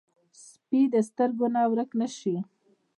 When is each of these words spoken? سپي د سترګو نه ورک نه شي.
سپي 0.45 0.81
د 0.93 0.95
سترګو 1.09 1.47
نه 1.55 1.61
ورک 1.71 1.89
نه 1.99 2.07
شي. 2.17 2.35